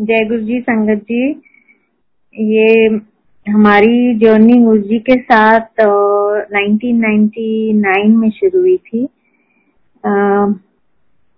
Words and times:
जय 0.00 0.24
गुरु 0.24 0.40
जी 0.40 0.60
संगत 0.60 1.02
जी। 1.02 1.42
ये 2.34 2.86
हमारी 3.50 4.14
जर्नी 4.18 4.54
गुरु 4.54 4.78
जी 4.78 4.98
के 4.98 5.22
साथ 5.22 5.60
uh, 5.60 6.52
1999 6.52 8.16
में 8.16 8.30
शुरू 8.30 8.60
हुई 8.60 8.76
थी। 8.76 9.04
uh, 10.06 10.54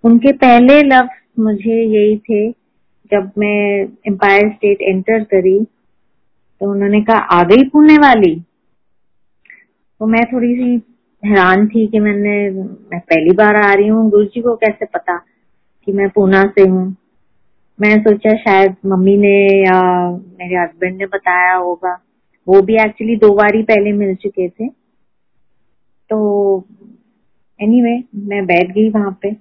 उनके 0.05 0.33
पहले 0.33 0.83
लफ्ज 0.83 1.11
मुझे 1.39 1.83
यही 1.83 2.19
थे 2.19 2.51
जब 3.13 3.33
मैं 3.39 3.89
एम्पायर 4.07 4.49
स्टेट 4.49 4.83
एंटर 4.83 5.25
करी 5.25 5.65
तो 6.61 6.71
उन्होंने 6.71 7.01
कहा 7.01 7.17
आ 7.17 7.43
गई 7.43 7.69
पुणे 7.69 7.97
वाली। 7.97 8.41
तो 10.01 10.07
मैं 10.07 10.25
थोड़ी 10.25 10.55
सी 10.55 10.83
हैरान 11.25 11.69
थी 11.69 11.87
कि 11.87 11.99
मैंने 11.99 12.51
मैं 12.51 13.01
पहली 13.01 13.31
बार 13.31 13.57
आ 13.57 13.75
रही 13.75 13.89
हूँ। 13.89 14.11
गुरु 14.11 14.25
जी 14.25 14.41
को 14.41 14.57
कैसे 14.57 14.85
पता 14.85 15.17
कि 15.85 15.93
मैं 15.93 16.09
पूना 16.09 16.45
से 16.45 16.69
हूँ? 16.69 16.97
मैं 17.81 18.03
सोचा 18.03 18.37
शायद 18.37 18.77
मम्मी 18.87 19.17
ने 19.17 19.63
या 19.63 20.11
मेरे 20.11 20.57
हस्बैंड 20.57 20.97
ने 20.97 21.07
बताया 21.07 21.55
होगा। 21.55 22.01
वो 22.47 22.63
भी 22.63 22.75
एक्चुअली 22.75 23.17
दो 23.17 23.35
बार 23.35 23.55
ही 23.55 23.63
पहले 23.63 23.93
मिल 23.93 24.15
चुके 24.15 24.49
थे। 24.49 24.69
तो 26.11 26.65
एनीवे 27.61 27.99
anyway, 27.99 28.29
मैं 28.29 28.47
बैठ 28.47 28.71
गई 28.71 28.91
वहाँ 28.91 29.19
पे। 29.23 29.33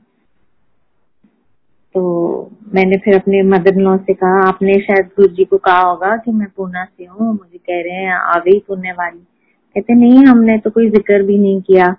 तो 1.96 2.52
मैंने 2.73 2.98
फिर 2.98 3.16
अपने 3.16 3.44
मदर 3.44 3.73
इन 3.73 3.82
लॉ 3.82 3.98
से 3.98 4.13
कहा 4.13 4.48
आपने 4.48 4.74
शायद 4.74 5.05
गुरु 5.05 5.27
जी 5.27 5.46
को 5.46 5.58
कहा 5.58 5.80
होगा 5.80 6.18
कि 6.18 6.32
मैं 6.32 6.48
पूना 6.58 6.85
से 6.85 7.05
हूँ 7.05 7.34
मुझे 7.34 7.58
कह 7.58 7.82
रहे 7.82 7.96
हैं 7.96 8.13
आ 8.13 8.40
गई 8.40 8.60
पुणे 8.60 8.91
वाली। 8.91 9.20
कहते 9.76 9.94
नहीं 9.94 10.26
हमने 10.26 10.58
तो 10.58 10.70
कोई 10.70 10.90
ज़िक्र 10.90 11.24
भी 11.24 11.38
नहीं 11.38 11.62
किया। 11.62 11.96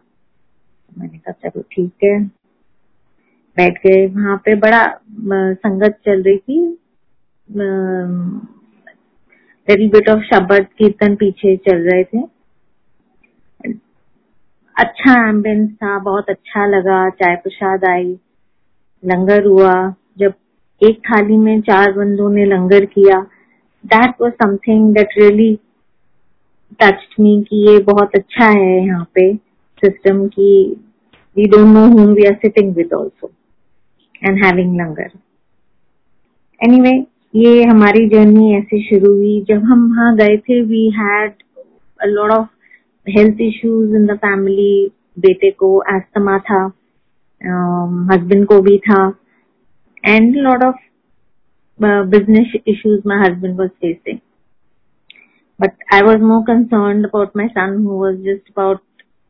मैंने 0.98 1.18
कहा 1.18 1.32
चलो 1.32 1.62
ठीक 1.72 1.92
है। 2.04 2.37
बैठ 3.58 3.78
गए 3.86 4.06
वहाँ 4.06 4.36
पे 4.44 4.54
बड़ा 4.64 4.82
संगत 5.54 5.98
चल 6.06 6.22
रही 6.22 6.38
थी। 6.38 6.58
लिटिल 9.68 9.88
बिट 9.90 10.08
ऑफ़ 10.10 10.22
शब्द 10.24 10.66
कीर्तन 10.78 11.14
पीछे 11.16 11.56
चल 11.68 11.78
रहे 11.90 12.04
थे। 12.04 12.22
अच्छा 14.76 15.14
एम्बियंस 15.28 15.70
था, 15.72 15.98
बहुत 15.98 16.28
अच्छा 16.30 16.66
लगा 16.66 17.08
चाय 17.12 17.34
प्रसाद 17.36 17.84
आई, 17.84 18.12
लंगर 19.02 19.44
हुआ। 19.46 19.72
जब 20.18 20.34
एक 20.80 20.98
थाली 21.00 21.36
में 21.38 21.60
चार 21.60 21.92
बंदों 21.92 22.28
ने 22.30 22.44
लंगर 22.46 22.84
किया 22.86 23.20
that 23.84 24.14
was 24.20 24.32
something 24.34 24.94
that 24.94 25.18
really 25.18 25.54
touch 26.80 27.06
me 27.20 27.40
कि 27.48 27.56
ये 27.66 27.78
बहुत 27.84 28.14
अच्छा 28.14 28.48
है 28.48 28.86
यहाँ 28.86 29.04
पे 29.14 29.32
सिस्टम 29.82 30.26
की 30.28 30.52
we 31.36 31.44
don't 31.46 31.66
know 31.74 31.86
home 31.88 32.12
we 32.14 32.24
are 32.26 32.34
sitting 32.34 32.74
with 32.76 32.92
also 32.94 33.30
and 34.22 34.44
having 34.44 34.74
langar 34.80 35.10
anyway 36.60 36.92
ये 37.34 37.62
हमारी 37.64 38.08
जर्नी 38.08 38.54
ऐसे 38.56 38.82
शुरू 38.82 39.12
हुई 39.14 39.40
जब 39.48 39.64
हम 39.64 39.88
वहाँ 39.90 40.14
गए 40.16 40.36
थे 40.38 40.60
we 40.66 40.88
had 40.96 41.32
a 42.00 42.06
lot 42.06 42.30
of 42.32 42.48
health 43.06 43.40
issues 43.40 43.96
in 43.96 44.06
the 44.06 44.16
family 44.18 44.90
बेटे 45.18 45.50
को 45.62 45.70
एस्थमा 45.96 46.38
था 46.50 46.64
हस्बैंड 47.40 48.40
um, 48.40 48.48
को 48.48 48.60
भी 48.62 48.78
था 48.78 49.02
and 50.04 50.36
lot 50.36 50.62
of 50.64 50.76
business 52.08 52.52
issues 52.68 53.08
my 53.08 53.28
husband 53.28 53.58
was 53.60 53.70
facing 53.70 54.18
but 55.60 55.72
I 55.90 56.02
was 56.02 56.20
more 56.20 56.44
concerned 56.44 57.04
about 57.04 57.34
my 57.34 57.48
son 57.48 57.72
who 57.76 57.96
was 57.98 58.18
just 58.18 58.50
about 58.50 58.82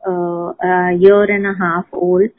uh, 0.02 0.52
a 0.62 0.92
year 0.94 1.22
and 1.26 1.46
a 1.46 1.54
half 1.60 1.86
old 1.94 2.30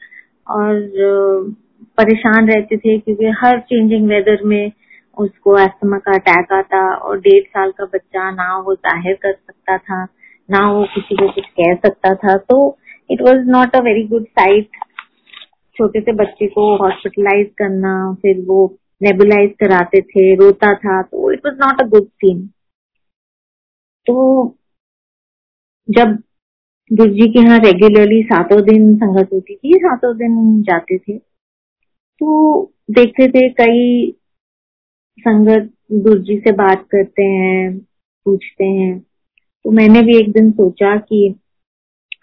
और 0.48 0.76
uh, 1.04 1.54
परेशान 2.00 2.48
रहते 2.48 2.76
थे 2.76 2.98
क्योंकि 2.98 3.32
हर 3.40 3.60
changing 3.70 4.08
weather 4.08 4.44
में 4.44 4.72
उसको 5.16 5.58
asthma 5.58 5.98
का 5.98 6.12
attack 6.14 6.52
आता 6.54 6.80
और 6.96 7.18
डेढ़ 7.20 7.44
साल 7.44 7.70
का 7.78 7.84
बच्चा 7.94 8.30
ना 8.32 8.56
वो 8.58 8.74
ज़ाहिर 8.74 9.14
कर 9.22 9.32
सकता 9.32 9.76
था, 9.78 10.04
ना 10.48 10.60
वो 10.72 10.84
किसी 10.94 11.16
को 11.16 11.28
कुछ 11.32 11.46
कह 11.60 11.74
सकता 11.78 12.14
था। 12.16 12.36
तो 12.38 12.56
it 13.10 13.22
was 13.22 13.50
not 13.50 13.76
a 13.76 13.80
very 13.82 14.06
good 14.08 14.24
sight 14.38 14.78
छोटे 15.76 16.00
से 16.00 16.12
बच्चे 16.14 16.46
को 16.48 16.64
हॉस्पिटलाइज 16.76 17.46
करना, 17.58 17.92
फिर 18.22 18.44
वो 18.46 18.66
नेबुलाइज 19.00 19.54
कराते 19.60 20.00
थे, 20.02 20.34
रोता 20.36 20.72
था 20.76 21.00
तो 21.02 21.30
it 21.32 21.46
was 21.46 21.58
not 21.60 21.82
a 21.82 21.86
good 21.88 22.06
scene 22.06 22.46
तो 24.06 24.16
जब 25.88 26.18
गुरु 26.90 27.12
जी 27.14 27.26
के 27.32 27.40
यहाँ 27.40 27.58
रेगुलरली 27.60 28.22
सातों 28.24 28.60
दिन 28.64 28.94
संगत 28.96 29.32
होती 29.32 29.54
थी, 29.56 29.74
सातों 29.78 30.16
दिन 30.16 30.62
जाते 30.62 30.98
थे। 30.98 31.18
तो 32.20 32.62
देखते 32.90 33.26
थे 33.28 33.48
कई 33.54 34.10
संगत 35.18 35.70
गुरु 35.92 36.18
जी 36.22 36.36
से 36.38 36.52
बात 36.52 36.86
करते 36.90 37.24
हैं, 37.24 37.78
पूछते 38.26 38.64
हैं। 38.64 38.98
तो 39.64 39.70
मैंने 39.70 40.02
भी 40.02 40.16
एक 40.18 40.30
दिन 40.32 40.50
सोचा 40.52 40.96
कि 40.98 41.34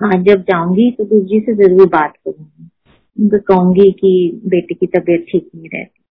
आज 0.06 0.24
जब 0.25 0.41
जाऊँगी 0.41 0.90
तो 0.91 1.06
गुरु 1.06 1.22
जी 1.22 1.40
से 1.40 1.53
ज़रूर 1.56 1.88
बात 1.90 2.13
करूँगी। 2.18 2.69
उनको 3.18 3.40
कहूँगी 3.47 3.91
कि 3.91 4.41
बेटे 4.46 4.75
की 4.75 4.88
तबीयत 4.88 5.25
ठीक 5.31 5.50
नहीं 5.56 5.69
रहती। 5.69 6.02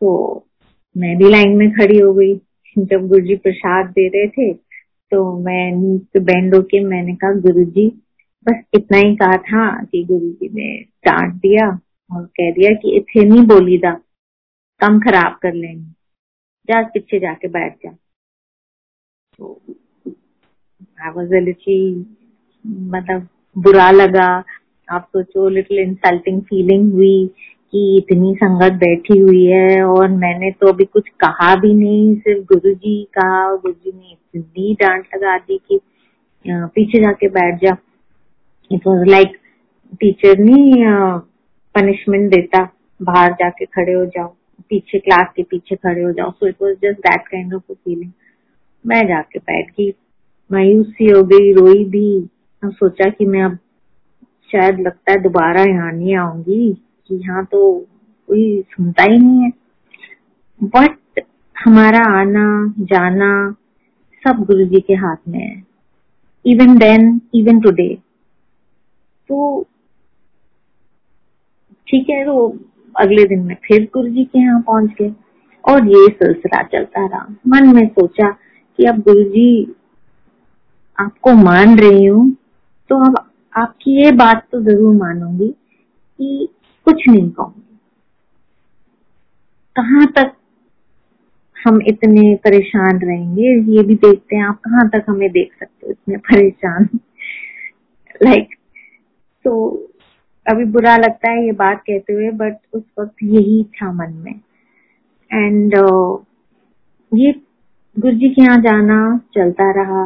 तो 0.00 0.46
मैं 0.96 1.16
भी 1.18 1.30
लाइन 1.30 1.56
में 1.56 1.70
खड़ी 1.70 1.98
हो 1.98 2.12
गई। 2.14 2.34
जब 2.76 3.06
गुरु 3.08 3.26
जी 3.26 3.36
प्रसाद 3.36 3.90
दे 3.90 4.06
रहे 4.08 4.28
थे 4.28 4.52
तो 5.12 5.38
मैं 5.40 5.98
तो 5.98 6.20
बैंड 6.20 6.54
होके 6.54 6.80
मैंने 6.84 7.14
कहा, 7.14 7.32
गुरु 7.32 7.64
जी, 7.64 7.88
बस 8.46 8.62
इतना 8.74 8.98
ही 8.98 9.14
कहा 9.16 9.36
था 9.42 9.84
कि 9.84 10.04
गुरु 10.04 10.30
जी 10.30 10.48
ने 10.54 10.76
डांट 11.06 11.34
दिया। 11.34 11.68
और 12.10 12.24
कह 12.36 12.50
दिया 12.52 12.72
कि 12.72 12.96
इथे 12.96 13.24
नहीं 13.24 13.46
बोली 13.46 13.78
दा, 13.78 13.90
कम 14.80 14.98
खराब 15.00 15.38
कर 15.42 15.52
लेंगे। 15.54 15.84
जा 16.68 16.82
पीछे 16.88 17.18
जाके 17.18 17.48
बैठ 17.48 17.76
जा। 17.76 17.90
तो 19.38 19.60
मतलब 22.64 23.26
बुरा 23.56 23.90
लगा। 23.90 24.28
आप 24.88 25.08
सोचो 25.12 25.48
लिटिल 25.48 25.78
इंसल्टिंग 25.78 26.40
फीलिंग 26.42 26.92
हुई 26.92 27.26
कि 27.72 27.80
इतनी 27.96 28.34
संगत 28.34 28.72
बैठी 28.72 29.18
हुई 29.18 29.44
है 29.44 29.82
और 29.84 30.08
मैंने 30.10 30.50
तो 30.50 30.68
अभी 30.68 30.84
कुछ 30.84 31.08
कहा 31.20 31.54
भी 31.56 31.72
नहीं, 31.74 32.14
सिर्फ़ 32.16 32.44
गुरु 32.44 32.74
जी 32.74 33.02
कहा 33.14 33.56
गुरु 33.56 33.72
जी 33.74 33.92
ने 33.92 34.10
इतनी 34.10 34.74
डांट 34.80 35.06
लगा 35.14 35.36
दी 35.38 35.58
कि 35.68 35.80
पीछे 36.44 37.00
जाके 37.00 37.28
बैठ 37.28 37.60
जा। 37.62 37.76
इट 38.70 38.86
वॉज़ 38.86 39.08
लाइक 39.08 39.36
टीचर 40.00 40.38
नहीं 40.38 40.72
पनिशमेंट 41.76 42.30
देता, 42.30 42.62
बाहर 43.00 43.32
जाके 43.32 43.64
खड़े 43.66 43.92
हो 43.92 44.04
जाओ, 44.06 44.28
पीछे 44.70 44.98
क्लास 44.98 45.32
के 45.36 45.42
पीछे 45.42 45.76
खड़े 45.76 46.02
हो 46.02 46.12
जाओ। 46.12 46.30
So 46.30 46.46
it 46.48 46.62
was 46.62 46.74
just 46.82 47.00
that 47.00 47.28
kind 47.28 47.54
of 47.54 47.72
feeling 47.72 48.10
मैं 48.84 49.06
जाके 49.08 49.38
बैठ 49.40 49.70
गई, 49.70 49.90
मायूसी 50.50 51.10
हो 51.10 51.22
गई, 51.24 51.52
रोई 51.52 51.84
भी। 51.86 52.28
सोचा 52.62 53.08
कि 53.10 53.24
मैं 53.26 53.42
अब 53.42 53.58
शायद 54.52 54.80
लगता 54.80 55.12
है 55.12 55.18
दोबारा 55.22 55.62
यहाँ 55.62 55.92
नहीं 55.92 56.14
आऊँगी, 56.16 56.72
कि 57.10 57.14
यहाँ 57.16 57.44
तो 57.44 57.78
कोई 58.28 58.60
सुनता 58.70 59.02
ही 59.02 59.18
नहीं 59.18 59.42
है। 59.42 59.50
बट 60.60 61.20
हमारा 61.56 62.02
आना, 62.10 62.74
जाना 62.80 63.56
सब 64.22 64.44
गुरु 64.46 64.64
जी 64.64 64.80
के 64.80 64.94
हाथ 64.96 65.16
में 65.28 65.38
है। 65.38 65.62
इवन 66.44 66.76
देन 66.78 67.20
इवन 67.34 67.60
टुडे 67.60 67.88
तो 69.28 69.66
ठीक 71.88 72.10
है 72.10 72.24
तो 72.24 72.58
अगले 72.96 73.24
दिन 73.24 73.38
में 73.38 73.54
फिर 73.54 73.88
गुरु 73.94 74.08
जी 74.08 74.24
के 74.24 74.38
यहाँ 74.38 74.60
पहुँच 74.60 74.90
गए 75.02 75.12
और 75.64 75.88
ये 75.88 76.08
सिलसिला 76.08 76.62
चलता 76.62 77.06
रहा। 77.06 77.36
मन 77.46 77.74
में 77.76 77.88
सोचा 77.88 78.30
कि 78.78 78.84
अब 78.84 78.98
गुरु 78.98 79.22
जी 79.22 79.74
आपको 81.00 81.32
मान 81.32 81.78
रही 81.78 82.04
हूँ 82.06 82.30
तो 82.90 83.04
अब 83.04 83.30
आपकी 83.56 84.04
ये 84.04 84.12
बात 84.12 84.46
तो 84.52 84.60
ज़रूर 84.60 84.96
मानूँगी 84.96 85.48
कि 85.48 86.48
कुछ 86.84 87.08
नहीं 87.08 87.30
कहूँगी। 87.30 87.62
कहाँ 89.76 90.06
तक 90.06 90.32
हम 91.56 91.80
इतने 91.86 92.34
परेशान 92.34 92.98
रहेंगे? 92.98 93.76
ये 93.76 93.82
भी 93.82 93.94
देखते 93.94 94.36
हैं 94.36 94.44
आप 94.44 94.60
कहाँ 94.60 94.88
तक 94.88 95.04
हमें 95.08 95.30
देख 95.30 95.52
सकते 95.60 95.86
हो 95.86 95.90
इतने 95.92 96.16
परेशान? 96.16 96.88
लाइक 98.22 98.44
like, 98.48 98.58
तो 99.44 99.85
अभी 100.46 100.64
बुरा 100.64 100.96
लगता 100.96 101.30
है 101.30 101.44
ये 101.44 101.52
बात 101.52 101.80
कहते 101.80 102.12
हुए 102.12 102.30
बट 102.30 102.56
उस 102.74 102.82
वक्त 102.98 103.22
यही 103.22 103.62
था 103.76 103.92
मन 103.92 104.12
में। 104.14 104.34
एंड 105.30 105.74
uh, 105.74 106.18
ये 107.12 107.32
गुरु 107.96 108.16
जी 108.16 108.28
के 108.28 108.42
यहाँ 108.42 108.58
जाना 108.62 108.98
चलता 109.34 109.70
रहा। 109.72 110.04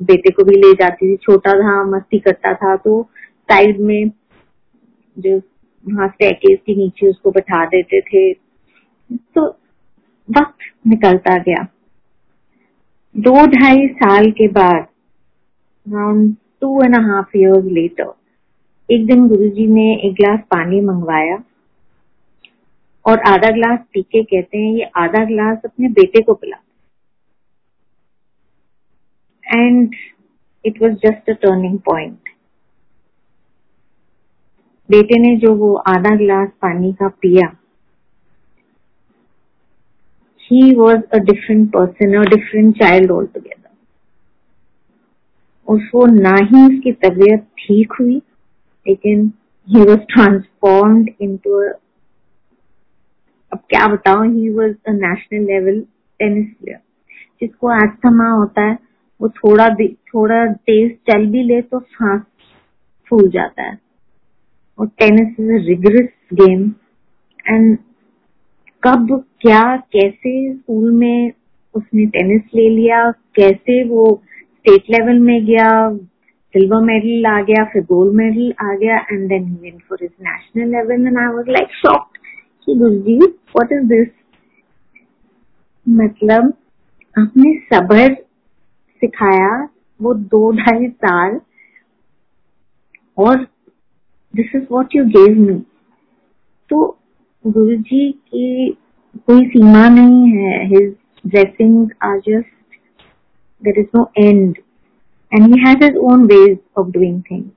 बेटे 0.00 0.30
को 0.30 0.44
भी 0.44 0.56
ले 0.56 0.72
जाती 0.74 1.10
थी 1.12 1.16
छोटा 1.16 1.52
था 1.52 1.82
मस्ती 1.86 2.18
करता 2.18 2.52
था 2.54 2.76
तो 2.76 3.02
साइड 3.50 3.80
में 3.80 4.10
जो 5.16 5.36
वहाँ 5.86 6.08
स्टेकेस 6.08 6.58
के 6.66 6.74
नीचे 6.76 7.10
उसको 7.10 7.30
बैठा 7.30 7.64
देते 7.66 8.00
थे। 8.00 8.32
तो 8.32 9.46
वक्त 10.28 10.70
निकलता 10.86 11.36
गया। 11.38 11.66
दो 13.14 13.46
ढाई 13.48 13.86
साल 13.94 14.30
के 14.30 14.48
बाद 14.48 14.86
around 15.86 16.34
two 16.60 16.82
and 16.82 16.96
half 17.06 17.36
years 17.36 17.64
later 17.72 18.12
एक 18.92 19.06
दिन 19.06 19.26
गुरुजी 19.28 19.66
ने 19.66 19.84
एक 19.96 20.14
गिलास 20.14 20.40
पानी 20.50 20.80
मंगवाया 20.80 21.36
और 23.04 23.20
आधा 23.28 23.50
ग्लास 23.50 23.78
पी 23.92 24.02
के 24.02 24.22
कहते 24.22 24.58
हैं, 24.58 24.72
ये 24.74 24.90
आधा 24.96 25.24
गिलास 25.24 25.62
अपने 25.64 25.88
बेटे 25.90 26.22
को 26.22 26.34
पिला। 26.34 26.56
And 29.44 29.94
it 30.64 30.82
was 30.82 30.92
just 31.06 31.30
a 31.30 31.34
turning 31.42 31.78
point 31.86 32.30
बेटे 34.88 35.18
ने 35.20 35.36
जो 35.36 35.54
वो 35.56 35.74
आधा 35.88 36.14
गिलास 36.16 36.48
पानी 36.62 36.92
का 36.92 37.08
पिया 37.22 37.48
ही 40.50 40.74
was 40.76 41.02
a 41.14 41.18
different 41.24 41.68
person 41.72 42.14
a 42.16 42.24
different 42.30 42.76
child 42.78 43.10
altogether 43.26 43.70
उसको 45.68 46.04
ना 46.06 46.36
ही 46.42 46.64
उसकी 46.66 46.92
तबीयत 47.04 47.46
ठीक 47.58 47.92
हुई 48.00 48.20
लेकिन 48.86 49.32
ही 49.68 49.80
वॉज़ 49.80 50.00
ट्रांसफॉर्म्ड 50.12 51.10
इनटू 51.20 51.58
अब 53.52 53.58
क्या 53.70 53.86
बताऊँ 53.86 54.26
he 54.34 54.48
was 54.50 54.74
a 54.88 54.92
national 54.92 55.44
level 55.46 55.80
tennis 56.20 56.46
player 56.54 56.78
जिसको 57.40 57.72
एस्थमा 57.74 58.28
होता 58.30 58.62
है, 58.62 58.78
वो 59.20 59.28
थोड़ा 59.28 59.68
थोड़ा 59.84 60.46
तेज 60.46 60.90
चल 61.10 61.26
भी 61.26 61.42
ले 61.42 61.60
तो 61.62 61.80
सांस 61.80 62.22
फूल 63.10 63.30
जाता 63.30 63.62
है। 63.62 63.78
और 64.78 64.86
tennis 64.86 65.40
is 65.40 65.50
a 65.52 65.66
rigorous 65.66 66.08
game 66.32 66.62
and 67.48 67.78
कब, 68.82 69.24
क्या, 69.40 69.76
कैसे 69.76 70.54
स्कूल 70.54 70.92
में 70.92 71.32
उसने 71.74 72.06
टेनिस 72.06 72.42
ले 72.54 72.68
लिया, 72.68 73.10
कैसे 73.10 73.84
वो 73.84 74.22
स्टेट 74.24 74.90
लेवल 74.90 75.18
में 75.18 75.44
गया 75.46 75.68
सिल्वर 76.54 76.80
मेडल 76.84 77.26
आ 77.26 77.40
गया, 77.42 77.64
फिर 77.72 77.82
गोल्ड 77.82 78.14
मेडल 78.16 78.52
आ 78.62 78.74
गया 78.74 78.96
and 79.12 79.28
then 79.28 79.44
he 79.44 79.54
went 79.62 79.82
for 79.88 79.98
his 80.02 80.10
national 80.22 80.70
level 80.70 81.06
and 81.06 81.18
I 81.18 81.34
was 81.34 81.48
like 81.48 81.74
shocked 81.76 82.18
कि 82.66 82.74
गुरुजी 82.78 83.18
व्हाट 83.18 83.72
इज़ 83.72 83.86
दिस 83.88 84.08
मतलब 85.86 86.52
आपने 87.16 87.54
सबर 87.72 88.14
सिखाया 89.02 89.68
वो 90.00 90.14
दो 90.14 90.50
ढाई 90.56 90.88
साल, 90.88 91.40
और 93.18 93.36
this 94.34 94.54
is 94.54 94.62
what 94.72 94.96
you 94.96 95.04
gave 95.18 95.38
me 95.40 95.58
तो 96.70 96.86
गुरु 97.44 97.76
जी 97.76 98.10
की 98.12 98.76
कोई 99.26 99.46
सीमा 99.48 99.88
नहीं 99.88 100.28
है 100.32 100.64
his 100.68 100.94
blessings 101.26 101.96
are 102.02 102.18
just 102.28 102.60
there 103.62 103.80
is 103.80 103.90
no 103.94 104.00
end. 104.16 104.56
And 105.32 105.46
he 105.46 105.60
has 105.64 105.76
his 105.80 105.98
own 106.02 106.26
ways 106.28 106.58
of 106.76 106.92
doing 106.92 107.18
things. 107.28 107.50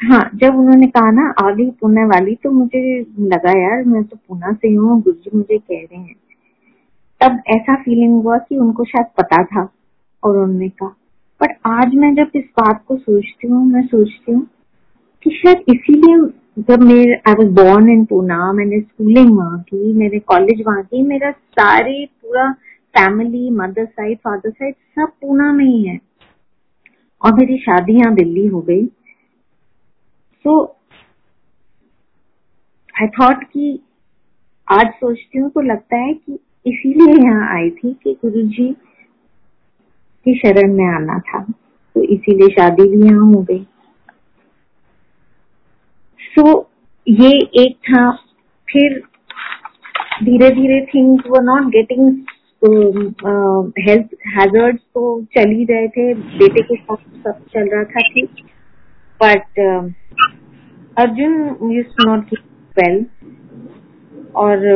हाँ 0.00 0.30
जब 0.34 0.56
उन्होंने 0.56 0.86
कहा 0.86 1.10
ना 1.10 1.22
आ 1.42 1.50
गई 1.50 1.70
पुणे 1.80 2.04
वाली 2.04 2.34
तो 2.34 2.50
मुझे 2.50 2.80
लगा 3.00 3.52
यार, 3.58 3.84
मैं 3.84 4.02
तो 4.04 4.16
पुणे 4.16 4.52
से 4.54 4.74
हूँ 4.74 5.00
गुरुजी 5.02 5.36
मुझे 5.36 5.58
कह 5.58 5.80
रहे 5.82 6.00
हैं। 6.00 6.14
तब 7.20 7.40
ऐसा 7.50 7.74
फीलिंग 7.82 8.12
हुआ 8.22 8.36
कि 8.38 8.58
उनको 8.58 8.84
शायद 8.84 9.06
पता 9.18 9.42
था, 9.44 9.68
और 10.22 10.36
उन्होंने 10.36 10.68
कहा, 10.68 10.88
पर 11.40 11.54
आज 11.70 11.94
मैं 11.94 12.14
जब 12.14 12.30
इस 12.36 12.44
बात 12.60 12.84
को 12.88 12.96
सोचती 12.96 13.48
हूँ, 13.48 13.64
मैं 13.66 13.86
सोचती 13.86 14.32
हूँ 14.32 14.46
कि 15.22 15.30
शायद 15.30 15.64
इसीलिए 15.68 16.16
जब 16.68 16.82
मेरे 16.82 17.14
I 17.28 17.34
was 17.34 17.50
born 17.54 17.88
in 17.88 18.04
Poona 18.04 18.52
मैंने 18.52 18.80
स्कूलिंग 18.80 19.36
वहाँ 19.38 19.60
की 19.68 19.92
मैंने 19.92 20.18
कॉलेज 20.18 20.62
वहाँ 20.66 20.82
की 20.82 21.02
मेरा 21.02 21.30
सारे 21.30 22.04
पूरा 22.22 22.50
family 22.94 23.50
mother 23.50 23.84
side 23.86 24.18
father 24.18 24.50
side 24.50 24.74
सब 24.74 25.12
पूना 25.20 25.52
में 25.52 25.64
ही 25.64 25.82
है। 25.82 25.98
और 27.24 27.32
मेरी 27.32 27.58
शादी 27.58 27.92
यहाँ 27.92 28.14
दिल्ली 28.14 28.46
हो 28.46 28.60
गई। 28.60 28.86
सो 30.44 30.62
आई 32.94 33.08
थॉट 33.08 33.44
कि 33.44 33.78
आज 34.68 34.86
सोचती 34.86 35.38
हूँ 35.38 35.50
तो 35.50 35.60
लगता 35.60 35.96
है 35.96 36.14
कि 36.14 36.38
इसीलिए 36.66 37.14
यहाँ 37.24 37.56
आई 37.56 37.70
थी 37.70 37.92
कि 37.94 38.12
गुरु 38.12 38.42
जी 38.42 38.72
की 40.26 40.38
शरण 40.38 40.72
में 40.74 40.86
आना 40.86 41.18
था। 41.18 41.42
तो 41.94 42.02
इसीलिए 42.02 42.48
शादी 42.48 42.88
भी 42.88 43.06
यहाँ 43.06 43.26
हो 43.26 43.42
गई। 43.42 43.66
सो 46.20 46.42
so, 46.42 46.64
ये 47.08 47.30
एक 47.62 47.76
था। 47.76 48.10
फिर 48.68 49.02
धीरे 50.22 50.50
धीरे 50.50 50.80
things 50.86 51.24
were 51.26 51.42
not 51.42 51.62
getting 51.62 52.12
health 52.62 54.14
hazard 54.28 54.78
तो 54.78 55.02
चल 55.34 55.50
ही 55.50 55.64
रहे 55.64 55.88
थे, 55.88 56.14
बेटे 56.14 56.62
के 56.62 56.76
साथ 56.76 56.96
सब 57.24 57.44
चल 57.52 57.68
रहा 57.74 57.84
था 57.84 58.00
ठीक 58.08 58.30
but 59.20 59.60
Arjun 60.96 61.72
use 61.72 62.06
not 62.06 62.34
well 62.76 63.04
और 64.36 64.66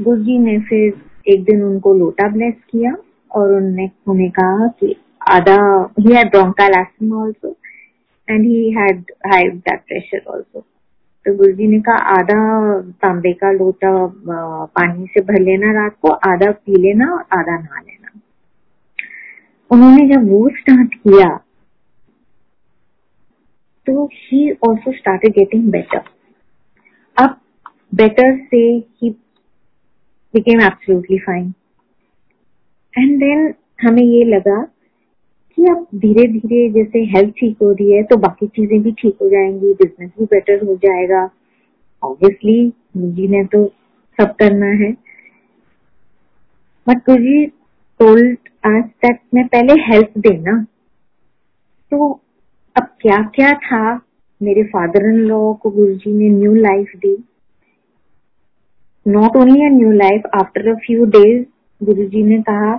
गुरु 0.00 0.16
जी 0.24 0.38
ने 0.38 0.58
फिर 0.68 1.32
एक 1.32 1.44
दिन 1.44 1.62
उनको 1.64 1.94
लोटा 1.94 2.28
ब्लेस 2.32 2.54
किया, 2.70 2.94
और 3.30 3.52
उन्होंने 3.54 3.88
उन्हें 4.08 4.30
कहा 4.30 4.66
कि 4.80 4.94
आधा 5.30 5.58
he 6.00 6.14
had 6.14 6.36
asthma 6.36 7.22
also 7.22 7.56
and 8.28 8.44
he 8.44 8.70
had 8.72 9.04
high 9.26 9.48
blood 9.50 9.80
pressure 9.80 10.32
also 10.34 10.64
तो 11.26 11.34
गुरु 11.36 11.52
जी 11.52 11.66
ने 11.66 11.78
कहा, 11.80 11.96
आधा 12.18 12.80
तांबे 13.02 13.32
का 13.32 13.50
लोटा 13.52 13.90
पानी 14.76 15.06
से 15.06 15.20
भर 15.20 15.40
लेना 15.40 15.72
रात 15.72 15.96
को, 16.02 16.08
आधा 16.08 16.50
पी 16.50 16.80
लेना 16.82 17.06
और 17.06 17.38
आधा 17.38 17.56
नहा 17.58 17.80
लेना. 17.80 18.20
उन्होंने 19.70 20.06
जब 20.08 20.28
वो 20.30 20.48
स्टार्ट 20.56 20.94
किया 20.94 21.28
तो 23.86 24.04
he 24.12 24.50
also 24.68 24.92
started 24.92 25.32
getting 25.32 25.70
better 25.72 26.04
अब 27.16 27.36
बेटर 27.94 28.36
से 28.44 28.62
he 29.02 29.10
became 30.34 30.60
absolutely 30.60 31.18
fine 31.18 31.52
and 32.94 33.18
then 33.18 33.54
हमें 33.80 34.02
ये 34.02 34.24
लगा 34.24 34.62
कि 35.58 35.64
अब 35.64 35.86
धीरे 35.94 36.26
धीरे 36.28 36.68
जैसे 36.70 37.04
हेल्थ 37.06 37.34
ठीक 37.38 37.56
हो 37.62 37.70
रही 37.72 37.92
है 37.92 38.02
तो 38.02 38.16
बाकी 38.16 38.46
चीज़ें 38.46 38.80
भी 38.82 38.92
ठीक 38.92 39.18
हो 39.22 39.28
जाएँगी 39.28 39.72
बिज़नेस 39.74 40.10
भी 40.18 40.24
बेटर 40.24 40.64
हो 40.66 40.74
जाएगा। 40.76 41.22
ऑब्वियसली 42.02 42.72
जी 42.96 43.28
ने 43.28 43.44
तो 43.44 43.64
सब 44.18 44.34
करना 44.34 44.66
है। 44.84 44.92
बट 46.86 46.98
गुरुजी 47.06 47.46
टोल्ड 48.00 48.38
आज 48.66 48.82
तक 49.04 49.18
मैं 49.34 49.46
पहले 49.46 49.80
हेल्प 49.82 50.18
देना। 50.18 50.62
तो 51.92 52.10
अब 52.76 52.88
क्या 53.00 53.16
क्या 53.34 53.50
था? 53.52 54.00
मेरे 54.40 54.62
फादर 54.62 55.08
इन 55.08 55.18
लॉ 55.18 55.52
को 55.52 55.70
गुरुजी 55.70 56.12
ने 56.12 56.28
new 56.28 56.54
life 56.54 56.92
the. 56.96 57.16
Not 59.06 59.36
only 59.36 59.66
a 59.66 59.68
new 59.68 59.90
life 59.90 60.22
after 60.34 60.68
a 60.68 60.74
few 60.76 61.04
days 61.04 61.44
Guruji 61.80 62.22
ने 62.22 62.38
कहा, 62.42 62.74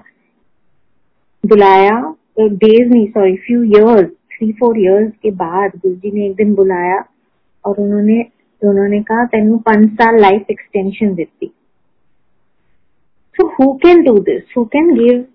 बुलाया 1.44 2.00
डेज़ 2.38 2.90
नहीं 2.90 3.06
sorry 3.08 3.36
few 3.36 3.64
years 3.64 4.10
three 4.34 4.52
four 4.52 4.80
years 4.80 5.12
के 5.24 5.32
बाद 5.32 5.72
गुरु 5.76 5.96
जी 5.96 6.12
ने 6.12 6.26
एक 6.26 6.36
दिन 6.36 6.54
बुलाया 6.56 7.04
और 7.66 7.76
उन्होंने 7.80 8.20
उन्होंने 8.62 9.02
कहा, 9.02 9.26
तेन 9.26 9.58
पाँच 9.58 9.90
साल 9.92 10.20
life 10.22 10.46
extension 10.52 11.14
the 11.16 11.52
so 13.36 13.48
who 13.48 13.72
can 13.78 14.04
do 14.04 14.18
this 14.20 14.54
who 14.58 14.64
can 14.66 14.94
give 14.96 15.26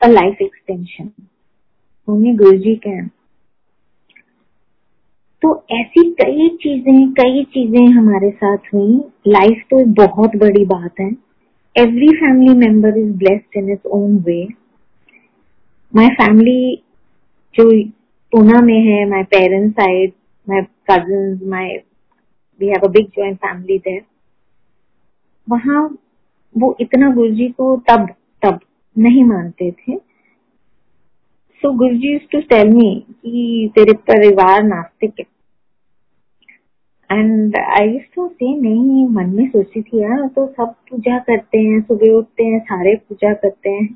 a 0.00 0.08
life 0.08 0.42
extension 0.42 1.10
only 2.08 2.34
Guru 2.36 2.58
ji 2.58 2.74
can 2.76 3.08
तो 5.42 5.54
ऐसी 5.72 6.10
कई 6.20 6.48
चीज़ें 6.62 7.10
कई 7.12 7.42
चीज़ें 7.44 7.86
हमारे 7.86 8.30
साथ 8.30 8.72
हुई। 8.74 8.96
लाइफ 9.28 9.62
तो 9.70 9.84
बहुत 9.96 10.36
बड़ी 10.36 10.64
बात 10.64 11.00
है। 11.00 11.10
Every 11.76 12.08
family 12.16 12.54
member 12.58 12.98
is 12.98 13.12
blessed 13.18 13.56
in 13.56 13.68
its 13.70 13.86
own 13.86 14.16
way 14.18 14.42
my 15.94 16.08
family 16.08 16.82
जो 17.54 17.70
पूना 18.32 18.60
में 18.60 18.80
है 18.80 19.08
my 19.10 19.22
parents 19.22 19.74
side 19.74 20.12
my 20.48 20.62
cousin 20.90 21.48
my 21.48 21.76
we 22.60 22.66
have 22.66 22.84
a 22.84 22.88
big 22.88 23.06
joint 23.06 23.36
family 23.36 23.78
there 23.78 24.02
वहाँ 25.48 25.98
वो 26.56 26.76
इतना 26.80 27.10
गुरुजी 27.10 27.48
को 27.48 27.76
तब 27.76 28.06
तब 28.42 28.60
नहीं 28.98 29.24
मानते 29.24 29.70
थे। 29.70 29.96
सो 31.62 31.72
गुरु 31.72 31.88
गुरुजी 31.88 32.18
टू 32.18 32.40
टेल 32.40 32.68
मी 32.68 33.06
कि 33.10 33.70
तेरे 33.74 33.92
परिवार 33.92 34.62
नास्तिक 34.62 35.14
है। 35.20 35.24
एंड 37.18 37.56
आई 37.56 37.98
टू 37.98 38.28
से 38.28 38.60
नहीं, 38.60 39.06
मन 39.08 39.30
में 39.30 39.48
सोची 39.48 39.82
थी 39.82 40.02
यार 40.02 40.26
तो 40.26 40.46
सब 40.46 40.74
पूजा 40.90 41.18
करते 41.18 41.58
हैं, 41.58 41.80
सुबह 41.80 42.12
उठते 42.12 42.44
हैं, 42.44 42.60
सारे 42.60 42.94
पूजा 42.94 43.32
करते 43.32 43.70
हैं। 43.70 43.88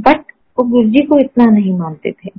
बट 0.00 0.31
वो 0.58 0.64
गुरुजी 0.68 1.04
को 1.06 1.18
इतना 1.18 1.44
नहीं 1.46 1.72
मानते 1.78 2.10
थे। 2.12 2.30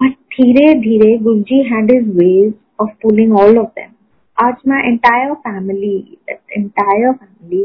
बट 0.00 0.12
धीरे 0.34 0.72
धीरे 0.80 1.16
Guruji 1.18 1.62
had 1.64 1.90
is 1.90 2.08
ways 2.18 2.52
of 2.80 2.90
pulling 3.02 3.36
all 3.38 3.58
of 3.58 3.68
them 3.70 3.92
आज 4.38 4.54
मैं 4.68 4.82
entire 4.84 5.32
family 5.34 5.96
entire 6.30 7.12
family 7.12 7.64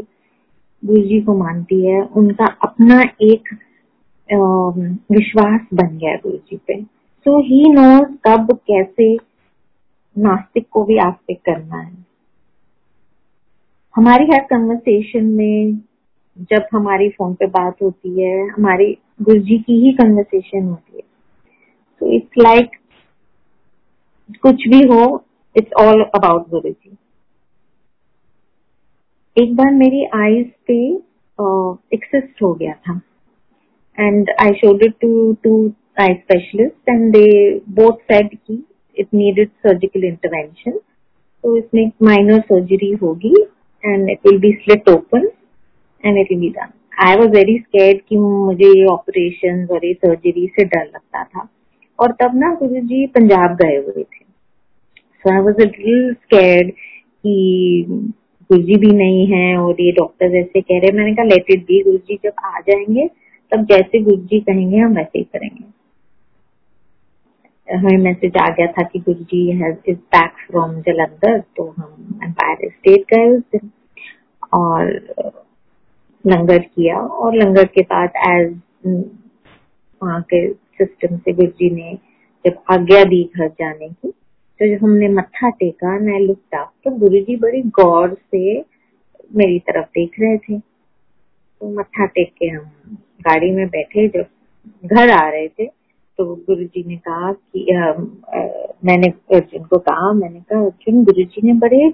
Guruji 0.82 1.20
को 1.20 1.36
मानती 1.38 1.80
है। 1.86 2.00
उनका 2.02 2.46
अपना 2.64 3.00
एक 3.22 3.48
विश्वास 5.12 5.60
बन 5.74 5.96
गया 5.98 6.14
गुरु 6.16 6.36
जी 6.36 6.56
पे। 6.66 6.82
सो 6.82 7.38
ही 7.42 7.62
नोज़ 7.72 8.12
कब 8.26 8.52
कैसे 8.66 9.14
नास्तिक 10.16 10.66
को 10.70 10.84
भी 10.84 10.96
आस्तिक 10.98 11.40
करना 11.40 11.78
है। 11.78 12.04
हमारी 13.94 14.24
हर 14.24 14.40
कन्वर्सेशन 14.50 15.24
में 15.26 15.80
जब 16.50 16.66
हमारी 16.72 17.08
फ़ोन 17.10 17.34
पे 17.34 17.46
बात 17.48 17.82
होती 17.82 18.20
है, 18.20 18.48
हमारी 18.48 18.96
गुरु 19.22 19.40
जी 19.40 19.58
की 19.58 19.80
ही 19.80 19.92
कन्वर्सेशन 19.94 20.66
होती 20.68 20.96
है। 20.96 21.02
तो 22.00 22.12
इट्स 22.12 22.38
लाइक 22.38 22.76
कुछ 24.42 24.66
भी 24.68 24.82
हो 24.88 25.04
इट्स 25.56 25.72
ऑल 25.80 26.02
अबाउट 26.04 26.48
गुरु 26.50 26.70
जी 26.70 26.96
एक 29.36 29.54
बार 29.56 29.70
मेरी 29.74 30.04
आईज 30.14 30.46
पे 30.66 30.78
एक्सिस्ट 31.94 32.42
हो 32.42 32.52
गया 32.54 32.72
था। 32.88 33.00
And 33.98 34.30
I 34.40 34.52
showed 34.54 34.82
it 34.82 34.94
to 35.02 35.32
two 35.44 35.52
eye 36.00 36.14
specialist 36.14 36.88
and 36.88 37.12
they 37.12 37.26
both 37.74 37.98
said 38.12 38.34
की 38.36 38.62
इट 38.96 39.08
नीडेड 39.14 39.48
सर्जिकल 39.66 40.04
इंटरवेंशन 40.04 40.78
तो 41.44 41.56
इसमें 41.56 41.90
माइनर 42.02 42.40
सर्जरी 42.40 42.90
होगी 43.02 43.34
and 43.84 44.10
it 44.10 44.26
will 44.26 44.38
be 44.40 44.52
slit 44.62 44.88
open 44.88 45.28
will 46.10 46.40
be 46.40 46.48
done 46.50 46.72
I 47.06 47.16
was 47.16 47.28
very 47.28 47.58
scared 47.58 48.00
कि 48.08 48.16
मुझे 48.16 48.78
ये 48.78 48.84
operation 48.84 49.66
और 49.70 49.86
ये 49.86 49.92
surgery 49.94 50.46
से 50.46 50.64
डर 50.64 50.84
लगता 50.84 51.24
था। 51.24 51.48
और 52.00 52.12
तब 52.12 52.30
ना 52.34 52.54
गुरु 52.54 52.80
जी 52.80 53.06
पंजाब 53.06 53.56
गए 53.56 53.76
हुए 53.76 54.02
थे। 54.02 54.24
So 55.22 55.32
I 55.32 55.40
was 55.40 55.60
little 55.60 56.14
scared 56.14 56.70
कि 56.70 57.84
गुरु 58.50 58.62
जी 58.62 58.76
भी 58.76 58.90
नहीं 58.96 59.26
है 59.26 59.56
और 59.58 59.80
ये 59.80 59.92
डॉक्टर 59.92 60.36
ऐसे 60.36 60.60
कह 60.60 60.78
रहे 60.78 60.92
मैंने 60.92 61.14
कहा 61.14 61.24
लेट 61.24 61.44
इट 61.50 61.62
बी 61.62 61.82
गुरु 61.82 61.98
जी 61.98 62.18
जब 62.24 62.32
आ 62.44 62.60
जाएँगे, 62.60 63.08
तब 63.52 63.64
जैसे 63.64 64.00
गुरु 64.00 64.16
जी 64.16 64.40
कहेंगे, 64.40 64.78
हम 64.78 64.92
वैसे 64.92 65.18
ही 65.18 65.24
करेंगे. 65.24 65.64
हमें 67.76 67.98
मैसेज 67.98 68.36
आ 68.36 68.46
गया 68.46 68.66
था 68.66 68.82
कि 68.82 68.98
Guru 68.98 69.24
ji 69.24 69.50
is 69.88 69.96
back 69.96 70.32
from 70.50 70.80
Jalandhar 70.80 71.38
तो 71.56 71.74
हम 71.78 72.20
एम्पायर 72.24 72.70
स्टेट 72.70 73.14
गए 73.14 73.26
उस 73.26 73.42
दिन। 73.42 73.70
और 74.52 75.41
लंगर 76.26 76.58
किया 76.58 76.98
और 76.98 77.36
लंगर 77.36 77.64
के 77.64 77.82
बाद 77.82 78.12
एज 78.28 78.56
वहाँ 80.02 80.20
के 80.22 80.52
सिस्टम 80.52 81.16
से 81.16 81.32
गुरु 81.32 81.48
जी 81.48 81.70
ने 81.70 81.98
जब 82.44 82.62
आज्ञा 82.70 83.04
दी 83.04 83.30
घर 83.36 83.48
जाने 83.48 83.88
की 83.88 84.10
तो 84.60 84.66
जब 84.66 84.84
हमने 84.84 85.08
मत्था 85.08 85.50
टेका 85.50 85.98
मैं 85.98 86.20
लुकता 86.20 86.64
तो 86.84 86.90
गुरु 86.90 87.20
जी 87.20 87.36
बड़ी 87.36 87.62
गौर 87.62 88.14
से 88.14 88.60
मेरी 89.36 89.58
तरफ़ 89.58 89.86
देख 89.86 90.10
रहे 90.20 90.36
थे। 90.38 90.58
तो 90.58 91.78
मत्था 91.78 92.06
टेक 92.06 92.32
के 92.32 92.46
हम 92.46 92.64
गाड़ी 93.20 93.50
में 93.50 93.66
बैठे 93.68 94.08
जब 94.08 94.26
घर 94.86 95.10
आ 95.10 95.28
रहे 95.28 95.48
थे 95.48 95.66
तो 96.18 96.34
गुरु 96.36 96.64
जी 96.64 96.84
ने 96.86 96.96
कहा 96.96 97.32
कि 97.32 97.74
आ, 97.74 97.88
आ, 97.88 97.92
मैंने 98.84 99.08
अर्जुन 99.08 99.64
को 99.64 99.78
कहा 99.78 100.12
मैंने 100.12 100.40
कहा 100.40 100.60
अर्जुन 100.60 101.04
गुरु 101.04 101.24
जी 101.24 101.42
ने 101.44 101.52
बड़े 101.52 101.92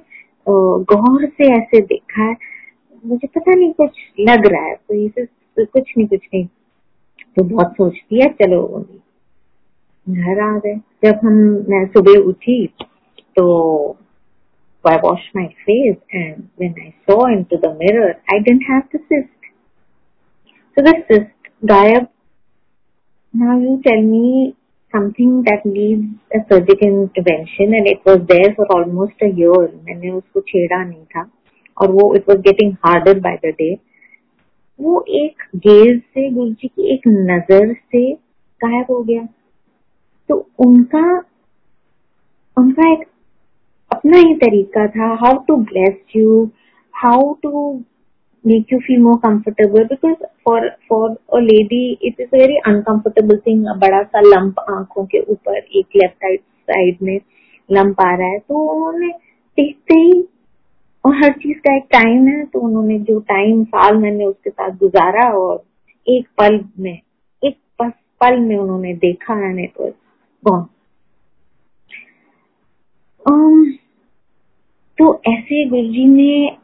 गौर 0.48 1.26
से 1.26 1.52
ऐसे 1.52 1.80
देखा 1.80 2.22
है 2.22 2.57
मुझे 3.08 3.26
पता 3.26 3.54
नहीं 3.54 3.72
कुछ 3.72 3.98
लग 4.20 4.46
रहा 4.46 4.64
है 4.64 4.74
तो 4.74 4.94
ये 4.94 5.26
कुछ 5.58 5.92
नहीं 5.96 6.06
कुछ 6.06 6.26
नहीं। 6.34 6.46
तो 7.36 7.44
बहुत 7.44 7.72
सोचती 7.72 8.20
है, 8.20 8.28
चलो 8.42 8.86
घर 10.06 10.40
आ 10.40 10.58
गए। 10.58 10.74
जब 11.04 11.20
हम, 11.24 11.32
मैं 11.68 11.86
सुबह 11.86 12.28
उठी 12.28 12.66
तो 13.36 13.96
I 14.84 14.96
wash 15.04 15.30
my 15.36 15.46
face 15.60 15.96
and 16.14 16.42
when 16.60 16.74
I 16.80 16.90
saw 17.10 17.28
into 17.50 17.56
the 17.56 17.76
mirror 17.78 18.10
I 18.32 18.40
didn't 18.40 18.62
है 18.70 18.78
द 18.94 19.00
सिस्ट 19.02 19.46
सो 20.76 20.82
दिस्ट 20.82 21.48
गायब 21.64 22.06
now 23.34 23.58
you 23.60 23.76
tell 23.86 24.04
me 24.04 24.52
something 24.94 25.42
that 25.44 25.66
need 25.66 26.04
a 26.36 26.42
surgical 26.42 26.86
intervention 26.88 27.74
and 27.74 27.86
it 27.86 28.08
was 28.08 28.20
there 28.32 28.52
for 28.52 28.78
almost 28.78 29.24
uh 29.24 29.72
मैंने 29.86 30.10
उसको 30.10 30.40
छेड़ा 30.40 30.82
नहीं 30.84 31.04
था। 31.04 31.30
और 31.82 31.90
वो 31.92 32.14
it 32.16 32.28
was 32.28 32.38
getting 32.42 32.72
harder 32.86 33.20
by 33.20 33.36
the 33.44 33.52
day 33.58 33.72
वो 34.80 35.04
एक 35.20 35.42
गेज 35.56 35.98
से 35.98 36.28
गुरु 36.30 36.50
जी 36.52 36.68
की 36.68 36.94
एक 36.94 37.08
नज़र 37.08 37.72
से 37.74 38.12
गायब 38.60 38.86
हो 38.90 39.02
गया। 39.02 39.26
तो 40.28 40.46
उनका 40.66 41.04
उनका 42.56 42.92
एक 42.92 43.06
अपना 43.90 44.18
ही 44.18 44.34
तरीका 44.36 44.86
था 44.88 45.14
how 45.20 45.38
to 45.48 45.56
bless 45.56 46.00
you 46.16 46.50
how 46.94 47.32
to 47.42 47.82
you 48.44 48.78
feel 48.80 49.00
more 49.00 49.18
comfortable, 49.20 49.84
because 49.86 50.20
for 50.44 50.60
for 50.88 51.06
a 51.36 51.40
lady, 51.40 51.98
it 52.00 52.14
is 52.18 52.28
a 52.28 52.36
very 52.36 52.58
uncomfortable 52.66 53.38
thing 53.46 53.64
बड़ा 53.80 54.02
सा 54.02 54.20
लंप 54.20 54.60
आँखों 54.70 55.04
के 55.06 55.20
ऊपर, 55.22 55.56
एक 55.56 55.86
लेफ़्ट 55.96 56.14
साइड 56.16 56.40
साइड 56.40 56.98
में 57.02 57.20
लंप 57.68 58.00
आ 58.00 58.14
रहा 58.14 58.28
है। 58.28 58.38
तो 58.38 58.54
उन्होंने 58.66 59.08
देखते 59.58 59.94
ही 59.94 60.12
और 61.08 61.16
हर 61.16 61.32
चीज़ 61.32 61.58
का 61.58 61.76
एक 61.76 61.84
टाइम 61.92 62.26
है 62.28 62.44
तो 62.44 62.60
उन्होंने 62.60 62.98
जो 62.98 63.18
टाइम 63.20 63.64
साल 63.64 63.96
मैंने 63.96 64.24
उसके 64.26 64.50
साथ 64.50 64.70
गुजारा 64.70 65.28
और 65.32 65.64
एक 66.06 66.26
पल 66.38 66.64
में, 66.78 67.00
एक 67.42 67.56
पल 68.20 68.38
में 68.40 68.56
उन्होंने 68.56 68.94
देखा 68.94 69.48
एंड 69.48 69.60
इट 69.60 69.72
वॉज़ 69.80 70.66
तो 74.98 75.22
ऐसे 75.28 75.68
गुरु 75.68 75.88
जी 75.88 76.04
ने 76.04 76.56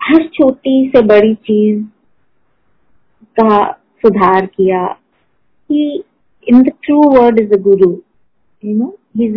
हर 0.00 0.28
छोटी 0.28 0.88
से 0.88 1.02
बड़ी 1.02 1.34
चीज़ 1.34 1.84
का 3.40 3.72
सुधार 3.72 4.46
किया 4.46 4.86
कि 5.70 6.04
in 6.48 6.62
the 6.62 6.72
true 6.82 7.02
word 7.02 7.40
is 7.40 7.52
a 7.54 7.56
guru 7.56 7.90
you 8.64 8.76
know 8.76 8.98
he 9.16 9.28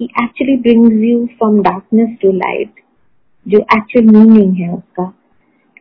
he 0.00 0.06
actually 0.22 0.56
brings 0.62 1.02
you 1.04 1.24
from 1.38 1.60
darkness 1.62 2.16
to 2.22 2.32
light 2.32 2.80
जो 3.46 3.58
एक्चुअल 3.76 4.06
मीनिंग 4.06 4.54
है 4.56 4.72
उसका 4.74 5.12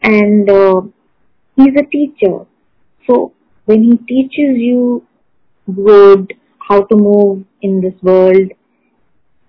and 0.04 0.50
he 1.58 1.68
is 1.70 1.78
a 1.78 1.88
teacher 1.92 2.38
so 3.10 3.26
when 3.68 3.84
he 3.84 3.98
teaches 4.10 4.58
you 4.58 5.06
good, 5.68 6.34
how 6.62 6.82
to 6.84 6.96
move 6.96 7.44
in 7.62 7.82
this 7.82 7.96
world, 8.02 8.52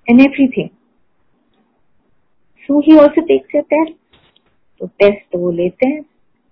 and 0.09 0.21
everything. 0.21 0.71
So 2.69 2.83
he 2.85 2.99
also 2.99 3.21
takes 3.23 3.55
your 3.55 3.63
test. 3.65 3.97
So 4.81 4.91
test 5.01 5.37
वो 5.37 5.51
लेते 5.51 5.89
हैं 5.89 6.01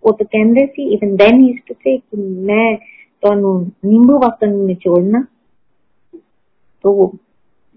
वो 0.02 0.12
तो 0.12 0.24
कैमरे 0.24 0.64
से 0.66 0.82
इवन 0.94 1.16
देन 1.16 1.40
ही 1.40 1.52
टू 1.68 1.74
से 1.74 1.96
मैं 2.46 2.76
तो 3.22 3.32
नींबू 3.34 4.18
वाकन 4.18 4.52
में 4.56 4.74
छोड़ना 4.74 5.20
तो 6.84 6.92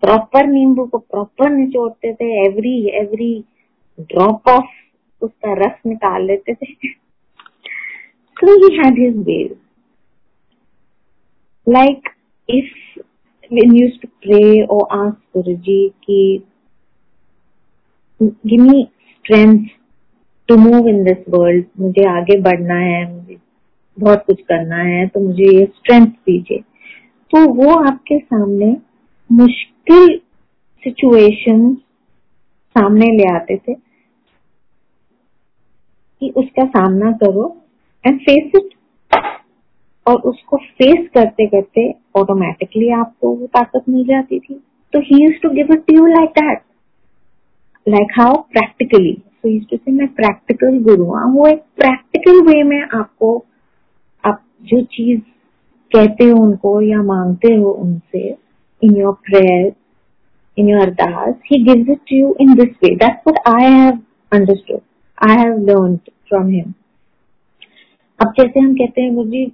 प्रॉपर 0.02 0.48
नींबू 0.48 0.86
को 0.86 0.98
प्रॉपर 0.98 1.50
निचोड़ते 1.50 2.14
थे 2.14 2.32
एवरी 2.46 2.78
एवरी 3.02 3.34
ड्रॉप 4.00 4.48
ऑफ़ 4.48 5.26
उसका 5.26 5.54
रस 5.66 5.80
निकाल 5.86 6.26
लेते 6.26 6.54
थे 6.54 6.74
so, 8.38 8.54
he 8.60 8.78
had 8.78 8.98
his 8.98 9.16
ways 9.16 9.58
like, 11.68 12.06
if 12.50 12.70
when 13.52 13.76
you 13.76 13.88
used 13.88 14.02
to 14.02 14.08
pray 14.24 14.66
or 14.70 14.88
ask 14.92 15.18
Guruji 15.36 15.94
ki, 16.06 16.46
give 18.22 18.64
me 18.70 18.92
strength 19.26 19.76
to 20.50 20.56
move 20.58 20.88
in 20.90 21.04
this 21.04 21.18
world 21.30 21.66
मुझे 21.80 22.06
आगे 22.10 22.40
बढ़ना 22.42 22.76
है, 22.76 23.14
मुझे 23.14 23.38
बहुत 24.00 24.24
कुछ 24.28 24.42
करना 24.42 24.76
है 24.76 25.08
तो 25.08 25.20
मुझे 25.20 25.58
ये 25.58 25.66
स्ट्रेंथ 25.66 26.08
दीजिए. 26.08 26.58
तो 27.32 27.46
वो 27.54 27.76
आपके 27.76 28.18
सामने 28.20 28.72
मुश्किल 29.30 30.18
सिचुएशन 30.84 31.74
सामने 32.76 33.06
ले 33.18 33.24
आते 33.34 33.58
थे 33.58 33.74
कि 36.22 36.30
उसका 36.38 36.66
सामना 36.68 37.12
करो 37.24 37.46
एंड 38.04 38.20
फेस 38.20 38.52
इट 38.56 38.70
और 40.06 40.22
उसको 40.30 40.58
फेस 40.58 41.08
करते 41.14 41.46
करते 41.48 41.90
ऑटोमेटिकली 42.16 42.90
आपको 42.92 43.34
वो 43.36 43.48
ताकत 43.48 43.90
मिल 43.90 44.04
जाती 44.04 44.40
थी। 44.40 44.54
तो 44.94 45.00
he 45.00 45.24
use 45.24 45.42
to 45.42 45.50
give 45.50 45.74
it 45.74 45.92
you 45.94 46.06
like 46.08 46.30
that 46.40 46.62
like 47.88 48.20
how 48.20 48.42
practically 48.52 49.14
तो 49.14 49.58
टू 49.60 49.78
से 49.78 49.92
मैं 49.92 50.08
प्रैक्टिकल 50.14 50.80
गुरु 50.84 51.04
हूँ। 51.06 51.34
वो 51.34 51.48
एक 51.48 51.64
प्रैक्टिकल 51.78 52.42
वे 52.48 52.62
में 52.64 52.82
आपको, 52.82 53.38
आप 54.24 54.44
जो 54.64 54.82
चीज़ 54.84 55.22
कहते 55.92 56.26
हो 56.26 56.38
उनको 56.38 56.82
या 56.82 57.02
मांगते 57.04 57.54
हो 57.56 57.72
उनसे 57.74 58.30
in 58.82 58.96
your 58.98 59.14
prayer 59.26 59.72
in 60.58 60.70
your 60.70 60.82
ardas 60.82 61.34
he 61.46 61.64
gives 61.64 61.90
it 61.90 62.12
you 62.12 62.36
in 62.42 62.54
this 62.56 62.70
way 62.84 62.96
that's 62.96 63.28
what 63.28 63.56
I 63.56 63.72
have 63.72 64.00
understood 64.32 64.80
I 65.30 65.36
have 65.38 65.58
learn 65.68 65.96
from 66.30 66.50
him 66.50 66.74
अब 68.20 68.34
जैसे 68.40 68.60
हम 68.60 68.74
कहते 68.74 69.02
हैं 69.02 69.30
जी 69.30 69.52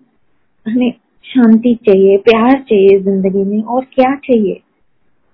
हमें 0.65 0.91
शांति 1.25 1.73
चाहिए, 1.85 2.17
प्यार 2.17 2.51
चाहिए 2.59 2.99
ज़िंदगी 2.99 3.43
में, 3.43 3.61
और 3.63 3.85
क्या 3.93 4.13
चाहिए? 4.15 4.61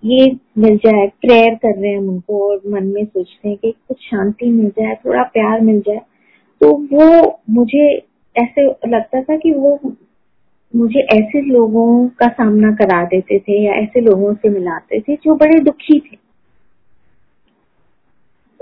ये 0.03 0.31
मिल 0.57 0.77
जाए 0.77 1.07
प्रेयर 1.21 1.55
कर 1.55 1.77
रहे 1.79 1.91
हैं 1.91 1.97
उनको, 1.97 2.39
और 2.49 2.61
मन 2.67 2.85
में 2.85 3.05
सोचते 3.05 3.49
हैं 3.49 3.57
कि 3.57 3.71
कुछ 3.71 3.97
शांति 4.01 4.45
मिल 4.45 4.69
जाए, 4.69 4.95
थोड़ा 5.05 5.23
प्यार 5.23 5.61
मिल 5.61 5.79
जाए 5.79 6.01
तो 6.61 6.71
वो 6.93 7.39
मुझे 7.49 7.87
ऐसे 8.35 8.65
लगता 8.87 9.21
था 9.21 9.35
कि 9.37 9.51
वो 9.51 9.79
मुझे 10.75 10.99
ऐसे 10.99 11.41
लोगों 11.41 12.07
का 12.07 12.27
सामना 12.27 12.71
करा 12.71 13.03
देते 13.05 13.39
थे 13.39 13.61
या 13.63 13.73
ऐसे 13.73 14.01
लोगों 14.01 14.33
से 14.33 14.49
मिलाते 14.49 14.99
थे 14.99 15.15
जो 15.15 15.35
बड़े 15.35 15.59
दुखी 15.59 15.99
थे। 15.99 16.17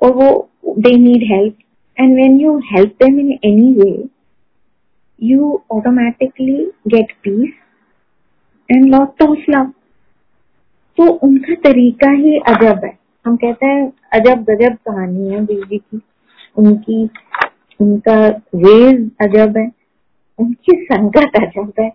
और 0.03 0.11
वो 0.11 0.49
they 0.65 0.95
need 0.97 1.23
help 1.23 1.55
and 1.99 2.15
when 2.15 2.39
you 2.39 2.57
help 2.57 2.89
them 3.03 3.19
in 3.19 3.31
any 3.43 3.73
way 3.73 4.03
you 5.23 5.61
automatically 5.71 6.71
get 6.87 7.11
peace 7.11 7.53
and 8.71 8.85
lot 8.85 9.21
of 9.21 9.39
love 9.49 9.71
तो 10.97 11.07
उनका 11.07 11.53
तरीका 11.53 12.11
ही 12.11 12.37
अजब 12.37 12.85
है। 12.85 12.97
हम 13.25 13.35
कहते 13.35 13.65
हैं, 13.65 13.93
अजब 14.13 14.43
गजब 14.43 14.75
कहानी 14.75 15.29
है 15.29 15.45
बीवी 15.45 15.77
की। 15.77 16.01
उनकी, 16.57 17.09
उनका 17.81 18.27
वेज 18.55 19.11
अजब 19.21 19.57
है। 19.57 19.78
उनकी 20.39 20.85
संगत 20.91 21.31
आ 21.41 21.45
जाता 21.45 21.83
है। 21.83 21.89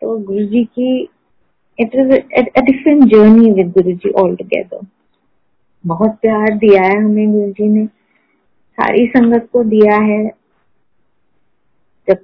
तो 0.00 0.18
गुरु 0.18 0.46
जी 0.46 0.64
की 0.64 1.08
it 1.78 1.90
is 1.94 2.12
a 2.58 2.60
different 2.60 3.04
journey 3.04 3.50
with 3.50 3.70
Guru 3.70 3.92
ji 3.92 4.10
all 4.10 4.36
together 4.36 4.86
बहुत 5.86 6.10
प्यार 6.10 6.54
दिया 6.54 6.82
है 6.82 7.04
हमें 7.04 7.32
गुरु 7.32 7.52
जी 7.52 7.68
ने। 7.68 7.86
सारी 8.70 9.06
संगत 9.06 9.48
को 9.52 9.64
दिया 9.64 9.96
है। 9.96 10.28
जब, 12.08 12.16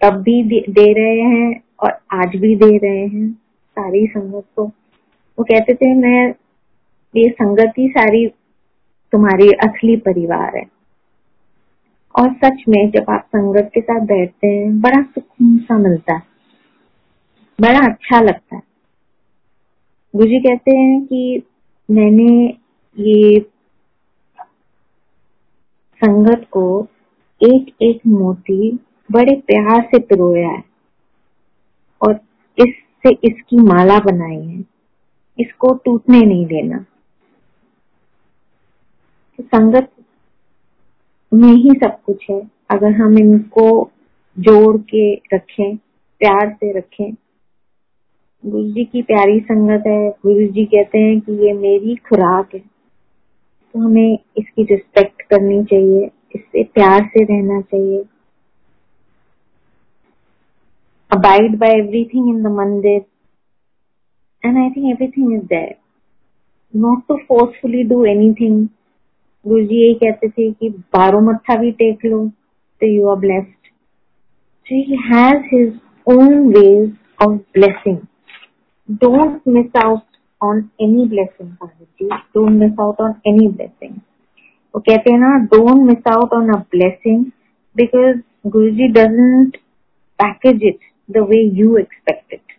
तब 0.00 0.10
भी 0.10 0.42
दे 0.60 0.92
रहे 0.92 1.20
हैं 1.20 1.64
और 1.80 1.90
आज 2.10 2.36
भी 2.36 2.56
दे 2.56 2.76
रहे 2.76 3.06
हैं 3.06 3.32
सारी 3.70 4.06
संगत 4.06 4.44
को। 4.56 4.64
वो 5.38 5.44
कहते 5.44 5.74
थे, 5.74 5.94
मैं, 5.94 6.34
ये 7.16 7.30
संगत 7.30 7.72
ही 7.78 7.88
सारी 7.88 8.28
तुम्हारी 9.12 9.48
असली 9.48 9.96
परिवार 9.96 10.56
है। 10.56 10.64
और 12.20 12.32
सच 12.32 12.64
में 12.68 12.90
जब 12.90 13.10
आप 13.10 13.20
संगत 13.26 13.70
के 13.74 13.80
साथ 13.80 14.00
बैठते 14.00 14.46
हैं, 14.46 14.80
बड़ा 14.80 15.02
सुकून 15.02 15.58
सा 15.58 15.78
मिलता 15.78 16.14
है। 16.14 16.22
बड़ा 17.60 17.78
अच्छा 17.78 18.20
लगता 18.20 18.56
है। 18.56 18.62
गुरुजी 20.16 20.40
कहते 20.40 20.76
हैं 20.76 21.04
कि 21.04 21.42
मैंने 21.90 22.58
ये 22.98 23.40
संगत 26.04 26.46
को 26.50 26.88
एक 27.42 27.74
एक 27.82 28.00
मोती 28.06 28.72
बड़े 29.12 29.40
प्यार 29.40 29.82
से 29.82 29.98
पिरोया 29.98 30.48
है 30.48 30.64
और 32.02 32.20
इससे 32.58 33.10
इसकी 33.24 33.56
माला 33.56 33.98
बनाई 33.98 34.46
है। 34.46 34.64
इसको 35.40 35.74
टूटने 35.74 36.20
नहीं 36.20 36.46
देना। 36.46 36.84
संगत 39.40 39.92
में 41.32 41.52
ही 41.52 41.70
सब 41.82 41.96
कुछ 42.06 42.26
है। 42.30 42.40
अगर 42.70 42.92
हम 42.92 43.18
इनको 43.18 43.90
जोड़ 44.36 44.76
के 44.84 45.14
रखें, 45.34 45.76
प्यार 45.76 46.50
से 46.50 46.72
रखें 46.78 47.12
गुरु 48.44 48.62
जी 48.72 48.84
की 48.84 49.02
प्यारी 49.02 49.38
संगत 49.40 49.84
है 49.86 50.10
गुरु 50.22 50.46
जी 50.52 50.64
कहते 50.66 50.98
हैं 50.98 51.20
कि 51.20 51.32
ये 51.46 51.52
मेरी 51.54 51.94
खुराक 52.08 52.54
है। 52.54 52.60
तो 52.60 53.80
हमें 53.80 54.18
इसकी 54.38 54.62
रिस्पेक्ट 54.64 55.22
करनी 55.22 55.62
चाहिए, 55.64 56.10
इससे 56.34 56.62
प्यार 56.64 57.04
से 57.06 57.24
रहना 57.24 57.60
चाहिए। 57.60 58.02
Abide 61.10 61.56
by 61.58 61.78
everything 61.78 62.28
in 62.28 62.42
the 62.42 62.52
mandir 62.52 63.00
and 64.42 64.58
I 64.58 64.70
think 64.70 64.90
everything 64.90 65.32
is 65.34 65.42
there 65.46 65.74
not 66.74 67.06
to 67.08 67.16
forcefully 67.28 67.82
do 67.84 68.04
anything 68.06 68.66
Guru 69.44 69.64
ji 69.66 69.76
यही 69.76 69.94
कहते 69.94 70.28
थे 70.28 70.50
कि 70.50 70.68
बारो 70.94 71.20
मत्था 71.20 71.56
भी 71.60 71.70
टेक 71.78 72.04
लो 72.04 72.26
तो 72.80 72.86
you 72.86 73.08
are 73.08 73.16
blessed 73.18 73.70
so 74.66 74.96
has 75.06 75.42
his 75.54 75.78
own 76.06 76.38
ways 76.48 76.92
of 77.22 77.38
blessing 77.54 77.98
don't 79.02 79.40
miss 79.48 79.76
out 79.84 80.02
on 80.40 80.68
any 80.80 81.06
blessing 81.08 81.50
don't 82.34 82.50
miss 82.52 82.80
out 82.80 83.00
on 83.00 83.14
any 83.26 83.48
blessing 83.48 83.94
वो 84.74 84.80
कहते 84.80 85.12
हैं 85.12 85.18
ना 85.18 85.36
don't 85.46 85.82
miss 85.86 86.06
out 86.08 86.34
on 86.34 86.52
a 86.54 86.58
blessing 86.72 87.24
because 87.76 88.20
Guru 88.46 88.70
ji 88.76 88.88
doesn't 88.92 89.56
package 90.18 90.64
it 90.64 90.78
the 91.08 91.26
way 91.28 91.42
you 91.58 91.76
expect 91.76 92.32
it 92.34 92.56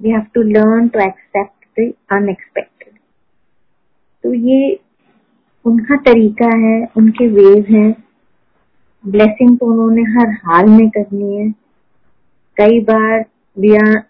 you 0.00 0.14
have 0.14 0.26
to 0.34 0.42
learn 0.50 0.88
to 0.88 1.00
accept 1.00 1.80
the 1.80 1.92
unexpected 2.12 2.94
तो 4.24 4.34
ये 4.34 4.78
उनका 5.64 5.96
तरीका 5.96 6.56
है, 6.56 6.88
उनके 6.96 7.28
वेज 7.28 7.66
है। 7.70 7.90
ब्लेसिंग 9.04 9.58
तो 9.58 9.66
उन्होंने 9.66 10.02
हर 10.02 10.30
हाल 10.44 10.68
में 10.68 10.88
करनी 10.90 11.36
है। 11.36 11.50
कई 12.56 12.80
बार 12.80 13.24
we 13.58 13.74
are 13.76 14.02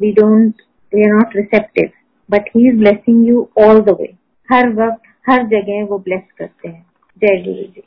we 0.00 0.12
don't 0.12 0.54
we 0.94 1.02
are 1.02 1.14
not 1.14 1.36
receptive 1.36 1.88
but 2.30 2.48
he 2.56 2.68
is 2.68 2.78
blessing 2.78 3.28
you 3.28 3.48
all 3.58 3.80
the 3.80 3.88
way 3.90 4.14
हर 4.48 4.68
वक्त, 4.68 5.02
हर 5.30 5.46
जगह 5.46 5.84
वो 5.84 5.98
ब्लेस 5.98 6.22
करते 6.38 6.68
हैं। 6.68 6.86
जय 7.18 7.42
गुरु 7.42 7.54
जी। 7.54 7.82